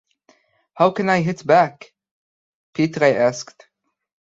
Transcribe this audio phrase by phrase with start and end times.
[0.73, 1.93] 'How can I hit back?'
[2.73, 3.67] Pitre asked.